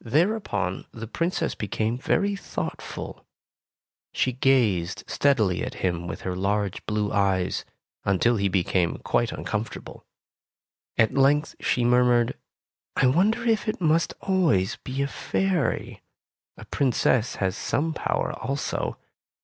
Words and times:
Thereupon 0.00 0.86
the 0.90 1.06
Princess 1.06 1.54
became 1.54 1.96
very 1.96 2.34
thoughtful. 2.34 3.24
She 4.12 4.32
gazed 4.32 5.04
steadily 5.06 5.62
at 5.62 5.74
him 5.86 6.08
with 6.08 6.22
her 6.22 6.34
large 6.34 6.84
blue 6.84 7.12
eyes, 7.12 7.64
until 8.04 8.38
he 8.38 8.48
became 8.48 8.64
Tales 8.64 8.80
of 8.80 8.82
Modern 8.82 8.96
Germany 8.96 9.04
6i 9.04 9.04
quite 9.04 9.38
uncomfortable. 9.38 10.06
At 10.98 11.14
length 11.14 11.54
she 11.60 11.84
mur 11.84 12.02
mured, 12.02 12.34
''I 12.96 13.14
wonder 13.14 13.44
if 13.44 13.68
it 13.68 13.80
must 13.80 14.14
always 14.20 14.78
be 14.82 15.00
a 15.00 15.06
fairy. 15.06 16.02
A 16.56 16.64
princess 16.64 17.36
has 17.36 17.56
some 17.56 17.94
power, 17.94 18.32
also. 18.32 18.98